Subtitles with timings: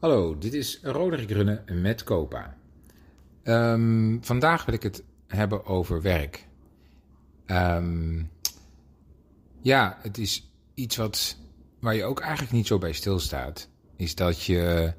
[0.00, 2.56] Hallo, dit is Roderick Runnen met Copa.
[3.42, 6.46] Ehm, vandaag wil ik het hebben over werk.
[7.46, 8.22] Ehm,
[9.60, 11.36] ja, het is iets wat,
[11.80, 13.68] waar je ook eigenlijk niet zo bij stilstaat.
[13.96, 14.92] Is dat je,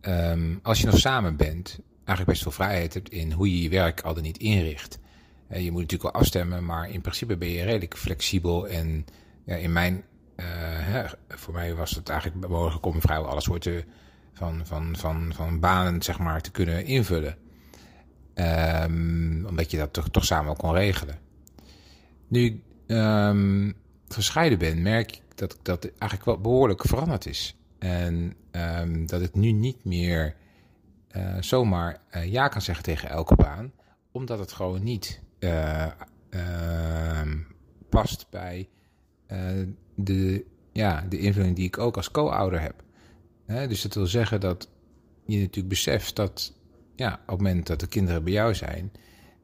[0.00, 3.68] ehm, als je nog samen bent, eigenlijk best veel vrijheid hebt in hoe je je
[3.68, 4.98] werk al dan niet inricht.
[5.50, 8.68] Uh, je moet natuurlijk wel afstemmen, maar in principe ben je redelijk flexibel.
[8.68, 9.04] En
[9.44, 9.94] ja, in mijn,
[10.36, 13.84] uh, hè, voor mij was het eigenlijk mogelijk om vrijwel alle soorten
[14.34, 17.36] van, van, van, van banen zeg maar, te kunnen invullen.
[18.34, 21.18] Um, omdat je dat toch, toch samen kon regelen.
[22.28, 23.74] Nu ik um,
[24.08, 27.56] gescheiden ben, merk ik dat dat eigenlijk wel behoorlijk veranderd is.
[27.78, 30.34] En um, dat ik nu niet meer
[31.16, 33.72] uh, zomaar uh, ja kan zeggen tegen elke baan,
[34.12, 35.86] omdat het gewoon niet uh,
[37.88, 38.68] past bij
[39.94, 42.82] de, ja, de invulling die ik ook als co-ouder heb
[43.46, 44.68] dus dat wil zeggen dat
[45.24, 46.52] je natuurlijk beseft dat
[46.96, 48.92] ja, op het moment dat de kinderen bij jou zijn,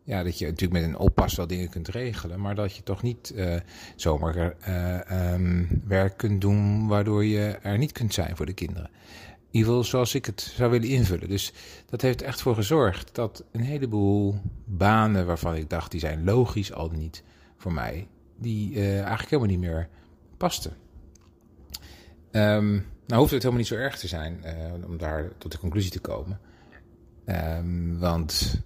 [0.04, 3.02] ja, dat je natuurlijk met een oppas wel dingen kunt regelen, maar dat je toch
[3.02, 3.54] niet uh,
[3.96, 8.90] zomaar uh, um, werk kunt doen waardoor je er niet kunt zijn voor de kinderen.
[9.50, 11.28] In ieder geval zoals ik het zou willen invullen.
[11.28, 11.52] Dus
[11.86, 16.72] dat heeft echt voor gezorgd dat een heleboel banen waarvan ik dacht die zijn logisch
[16.72, 17.22] al niet
[17.56, 19.88] voor mij, die uh, eigenlijk helemaal niet meer
[20.36, 20.72] pasten.
[22.32, 25.58] Um, nou hoeft het helemaal niet zo erg te zijn uh, om daar tot de
[25.58, 26.40] conclusie te komen.
[27.26, 28.60] Um, want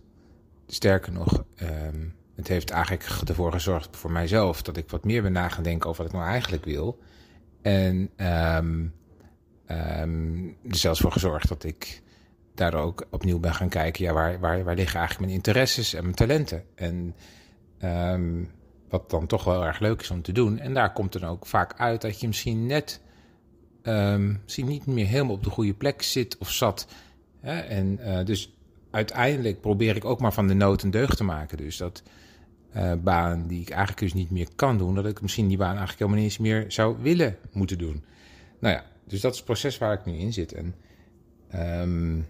[0.66, 5.32] sterker nog, um, het heeft eigenlijk ervoor gezorgd voor mijzelf dat ik wat meer ben
[5.32, 6.98] na denken over wat ik nou eigenlijk wil.
[7.62, 8.92] En um,
[10.62, 12.02] er zelfs voor gezorgd dat ik
[12.54, 16.02] daar ook opnieuw ben gaan kijken, ja, waar, waar, waar liggen eigenlijk mijn interesses en
[16.02, 16.64] mijn talenten?
[16.74, 17.14] En
[18.88, 20.58] wat dan toch wel erg leuk is om te doen.
[20.58, 23.00] En daar komt dan ook vaak uit dat je misschien net
[23.84, 26.86] um, misschien niet meer helemaal op de goede plek zit of zat.
[27.40, 27.60] Hè?
[27.60, 28.52] En uh, dus
[28.90, 31.56] uiteindelijk probeer ik ook maar van de nood een deugd te maken.
[31.56, 32.02] Dus dat
[32.76, 35.76] uh, baan die ik eigenlijk dus niet meer kan doen, dat ik misschien die baan
[35.76, 38.04] eigenlijk helemaal niet eens meer zou willen moeten doen.
[38.58, 40.52] Nou ja, dus dat is het proces waar ik nu in zit.
[40.52, 40.74] En
[41.80, 42.26] um,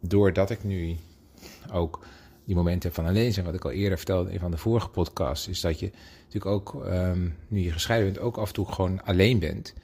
[0.00, 0.96] doordat ik nu
[1.72, 2.04] ook
[2.44, 4.88] die momenten van alleen zijn, wat ik al eerder vertelde in een van de vorige
[4.88, 8.72] podcasts, is dat je natuurlijk ook, um, nu je gescheiden bent, ook af en toe
[8.72, 9.74] gewoon alleen bent.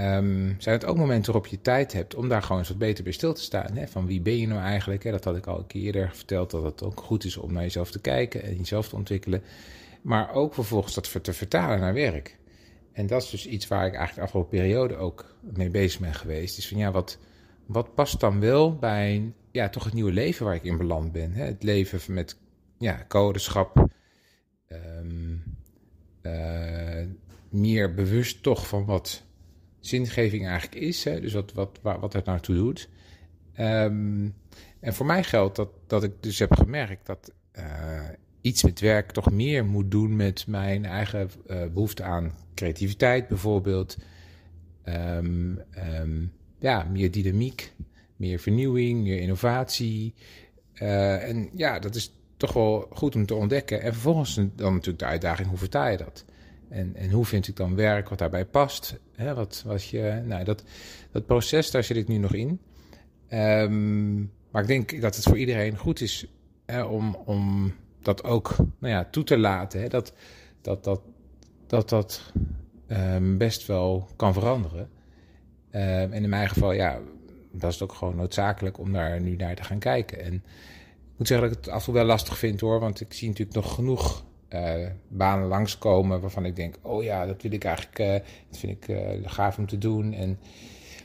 [0.00, 3.04] Um, zijn het ook momenten waarop je tijd hebt om daar gewoon eens wat beter
[3.04, 3.76] bij stil te staan?
[3.76, 3.86] Hè?
[3.86, 5.04] Van wie ben je nou eigenlijk?
[5.04, 5.10] Hè?
[5.10, 7.62] Dat had ik al een keer eerder verteld, dat het ook goed is om naar
[7.62, 9.42] jezelf te kijken en jezelf te ontwikkelen.
[10.02, 12.38] Maar ook vervolgens dat te vertalen naar werk.
[12.92, 16.14] En dat is dus iets waar ik eigenlijk de afgelopen periode ook mee bezig ben
[16.14, 16.58] geweest.
[16.58, 17.18] Is van ja, wat,
[17.66, 21.32] wat past dan wel bij ja, toch het nieuwe leven waar ik in beland ben?
[21.32, 21.44] Hè?
[21.44, 22.36] Het leven met
[22.78, 23.88] ja, codeschap.
[24.68, 25.42] Um,
[26.22, 27.06] uh,
[27.48, 29.22] meer bewust toch van wat
[29.80, 31.04] zingeving eigenlijk is.
[31.04, 31.20] Hè?
[31.20, 32.88] Dus wat, wat, wat het naartoe doet.
[33.58, 34.34] Um,
[34.80, 38.08] en voor mij geldt dat, dat ik dus heb gemerkt dat uh,
[38.40, 43.96] iets met werk toch meer moet doen met mijn eigen uh, behoefte aan creativiteit bijvoorbeeld.
[44.84, 45.60] Um,
[46.00, 47.72] um, ja, meer dynamiek,
[48.16, 50.14] meer vernieuwing, meer innovatie.
[50.74, 53.82] Uh, en ja, dat is toch wel goed om te ontdekken.
[53.82, 56.24] En vervolgens dan natuurlijk de uitdaging, hoe vertaal je dat?
[56.70, 58.98] En, en hoe vind ik dan werk wat daarbij past?
[59.14, 60.64] Hè, wat, wat je, nou, dat,
[61.12, 62.60] dat proces, daar zit ik nu nog in.
[63.32, 66.26] Um, maar ik denk dat het voor iedereen goed is
[66.66, 67.72] hè, om, om
[68.02, 69.80] dat ook nou ja, toe te laten.
[69.80, 70.12] Hè, dat
[70.60, 71.00] dat, dat,
[71.66, 72.32] dat, dat
[72.88, 74.80] um, best wel kan veranderen.
[74.80, 76.98] Um, en in mijn geval, ja,
[77.52, 80.20] dat is ook gewoon noodzakelijk om daar nu naar te gaan kijken.
[80.20, 83.00] En ik moet zeggen dat ik het af en toe wel lastig vind hoor, want
[83.00, 84.24] ik zie natuurlijk nog genoeg
[84.54, 88.12] uh, banen langskomen waarvan ik denk, oh ja, dat wil ik eigenlijk, uh,
[88.48, 90.12] dat vind ik uh, gaaf om te doen.
[90.12, 90.38] En,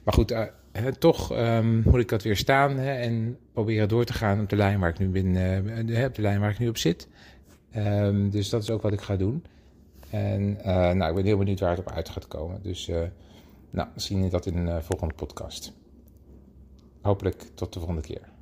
[0.03, 0.35] maar goed,
[0.99, 4.55] toch um, moet ik dat weer staan hè, en proberen door te gaan op de
[4.55, 7.07] lijn waar ik nu ben, op de lijn waar ik nu op zit.
[7.75, 9.43] Um, dus dat is ook wat ik ga doen.
[10.09, 10.57] En
[10.97, 12.59] nou, ik ben heel benieuwd waar het op uit gaat komen.
[12.61, 12.91] Dus
[13.69, 15.73] nou, zien we dat in een volgende podcast.
[17.01, 18.33] Hopelijk tot de volgende keer.